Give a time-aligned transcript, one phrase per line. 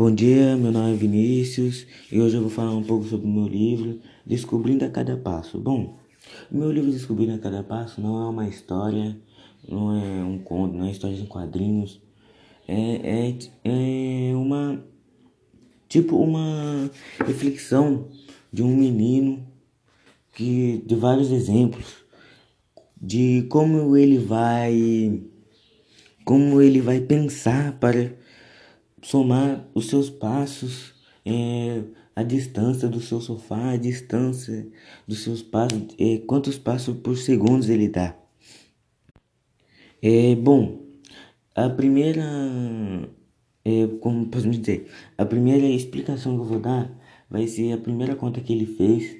[0.00, 3.30] Bom dia, meu nome é Vinícius e hoje eu vou falar um pouco sobre o
[3.30, 5.58] meu livro Descobrindo a Cada Passo.
[5.58, 5.98] Bom,
[6.50, 9.14] o meu livro Descobrindo a Cada Passo não é uma história,
[9.68, 12.00] não é um conto, não é história em quadrinhos,
[12.66, 14.82] é, é, é uma
[15.86, 18.08] tipo uma reflexão
[18.50, 19.46] de um menino
[20.32, 21.96] que de vários exemplos
[22.96, 25.22] de como ele vai
[26.24, 28.18] como ele vai pensar para
[29.02, 31.82] somar os seus passos, é,
[32.14, 34.68] a distância do seu sofá, a distância
[35.06, 38.16] dos seus passos, é, quantos passos por segundos ele dá.
[40.02, 40.82] É bom,
[41.54, 42.22] a primeira,
[43.64, 46.90] é, como posso dizer, a primeira explicação que eu vou dar
[47.28, 49.16] vai ser a primeira conta que ele fez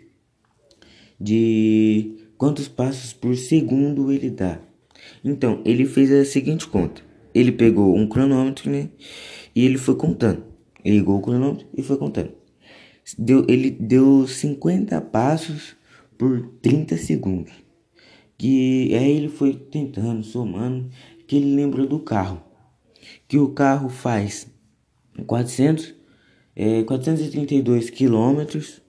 [1.21, 4.59] de quantos passos por segundo ele dá.
[5.23, 7.03] Então, ele fez a seguinte conta.
[7.35, 8.89] Ele pegou um cronômetro, né?
[9.55, 10.45] E ele foi contando.
[10.85, 12.33] Ele ligou o cronômetro e foi contando.
[13.19, 15.77] Deu, ele deu 50 passos
[16.17, 17.53] por 30 segundos.
[18.39, 20.91] Que aí ele foi tentando, somando,
[21.27, 22.43] que ele lembrou do carro.
[23.29, 24.47] Que o carro faz
[25.27, 25.95] 400,
[26.57, 28.81] é, 432 quilômetros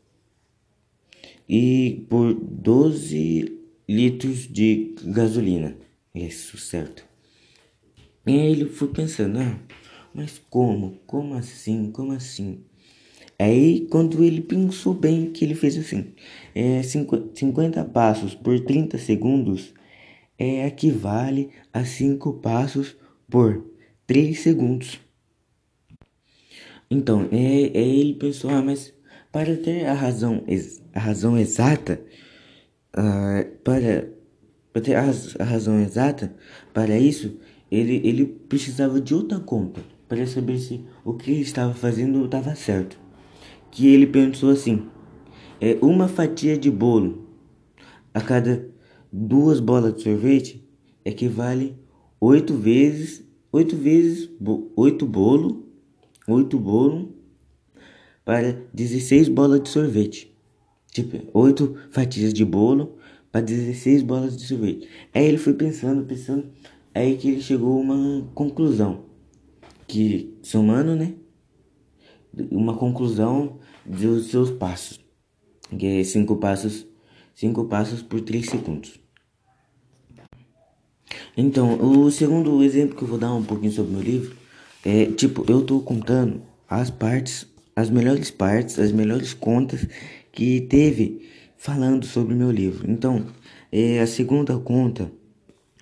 [1.47, 5.75] e por 12 litros de gasolina.
[6.13, 7.05] Isso, certo.
[8.25, 9.59] E aí ele foi pensando, ah,
[10.13, 10.99] mas como?
[11.07, 11.91] Como assim?
[11.91, 12.63] Como assim?
[13.39, 16.13] Aí, quando ele pensou bem, que ele fez assim:
[16.53, 19.73] é, 50 passos por 30 segundos
[20.37, 22.95] é, equivale a 5 passos
[23.29, 23.65] por
[24.05, 24.99] 3 segundos.
[26.89, 28.93] Então, é, é ele pensou: ah, mas
[29.31, 30.43] para ter a razão,
[30.93, 32.01] a razão exata,
[32.95, 34.09] uh, para,
[34.73, 35.05] para ter a,
[35.39, 36.35] a razão exata
[36.73, 37.39] para isso,
[37.71, 39.81] ele, ele precisava de outra conta
[40.11, 42.99] para saber se o que ele estava fazendo estava certo.
[43.71, 44.89] Que ele pensou assim:
[45.61, 47.29] é uma fatia de bolo
[48.13, 48.69] a cada
[49.09, 50.67] duas bolas de sorvete
[51.05, 51.77] equivale
[52.19, 54.29] oito vezes oito vezes
[54.75, 55.65] oito bolo
[56.27, 57.15] oito bolo
[58.25, 60.35] para 16 bolas de sorvete.
[60.91, 62.97] Tipo, oito fatias de bolo
[63.31, 64.89] para 16 bolas de sorvete.
[65.13, 66.47] Aí ele foi pensando, pensando,
[66.93, 69.09] aí que ele chegou a uma conclusão
[69.91, 71.13] que somando, né?
[72.49, 75.01] Uma conclusão dos seus passos,
[75.77, 76.87] que é cinco passos,
[77.35, 79.01] cinco passos por três segundos.
[81.35, 84.37] Então, o segundo exemplo que eu vou dar um pouquinho sobre meu livro
[84.85, 89.85] é tipo, eu tô contando as partes, as melhores partes, as melhores contas
[90.31, 92.89] que teve falando sobre meu livro.
[92.89, 93.25] Então,
[93.69, 95.11] é a segunda conta,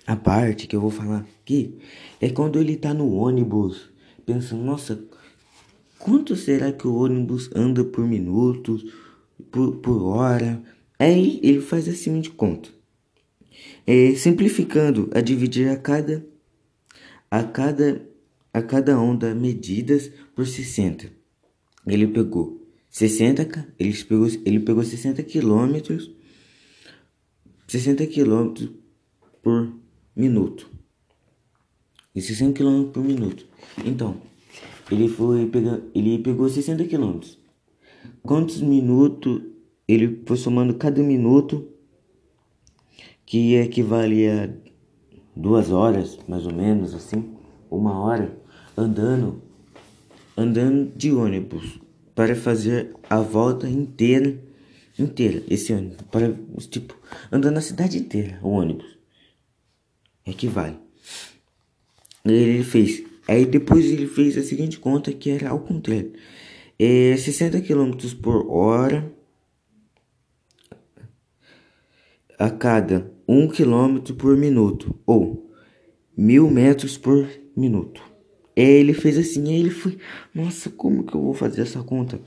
[0.04, 1.78] a parte que eu vou falar aqui,
[2.20, 3.90] é quando ele tá no ônibus
[4.32, 5.02] pensando, nossa,
[5.98, 8.84] quanto será que o ônibus anda por minutos,
[9.50, 10.62] por, por hora?
[10.96, 12.68] Aí ele faz assim de conta.
[13.84, 16.24] É, simplificando a dividir a cada
[17.30, 18.06] a cada
[18.52, 21.10] a cada onda medidas por 60.
[21.86, 26.10] Ele pegou 60, ele pegou ele pegou 60 quilômetros
[27.66, 28.70] 60 quilômetros
[29.42, 29.72] por
[30.14, 30.79] minuto
[32.14, 33.46] e 60 km por minuto.
[33.84, 34.16] Então,
[34.90, 37.20] ele foi pegar, ele pegou 60 km.
[38.22, 39.42] Quantos minutos
[39.86, 41.68] ele foi somando cada minuto
[43.24, 44.50] que equivale a
[45.36, 47.36] duas horas, mais ou menos assim,
[47.70, 48.36] uma hora
[48.76, 49.42] andando
[50.36, 51.78] andando de ônibus
[52.14, 54.42] para fazer a volta inteira
[54.98, 56.34] inteira esse ano para
[56.70, 56.96] tipo
[57.30, 58.98] andando a cidade inteira o ônibus
[60.26, 60.78] equivale
[62.24, 63.04] ele fez.
[63.26, 66.12] Aí depois ele fez a seguinte conta que era ao contrário.
[66.78, 69.12] É 60 km por hora
[72.38, 75.50] a cada 1 km por minuto ou
[76.16, 78.02] 1000 metros por minuto.
[78.56, 79.98] Aí ele fez assim, aí ele foi,
[80.34, 82.20] nossa, como que eu vou fazer essa conta?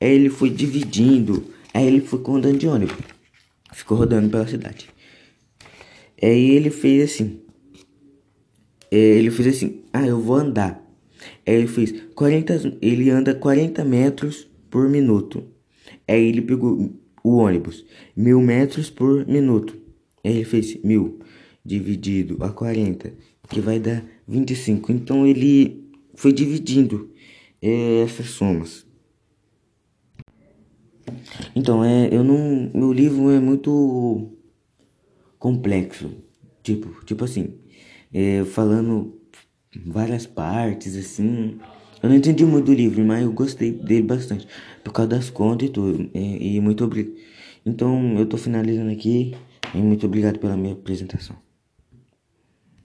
[0.00, 2.96] Aí ele foi dividindo, aí ele foi andando de ônibus,
[3.72, 4.88] ficou rodando pela cidade.
[6.22, 7.43] Aí ele fez assim, é,
[8.96, 10.82] ele fez assim: Ah, eu vou andar.
[11.46, 15.44] Aí ele fez 40, ele anda 40 metros por minuto.
[16.06, 16.92] Aí ele pegou
[17.22, 17.84] o ônibus,
[18.16, 19.76] mil metros por minuto.
[20.22, 21.20] Aí ele fez mil
[21.64, 23.12] dividido a 40,
[23.48, 24.92] que vai dar 25.
[24.92, 27.10] Então ele foi dividindo
[27.62, 28.84] é, essas somas.
[31.54, 34.32] Então, é, eu não, meu livro é muito
[35.38, 36.10] complexo.
[36.62, 37.54] Tipo, tipo assim,
[38.14, 39.20] é, falando
[39.84, 41.58] várias partes assim.
[42.02, 44.46] Eu não entendi muito do livro, mas eu gostei dele bastante.
[44.84, 46.10] Por causa das contas e tudo.
[46.14, 47.16] E, e muito obrigado.
[47.66, 49.34] Então eu tô finalizando aqui.
[49.74, 51.43] E muito obrigado pela minha apresentação.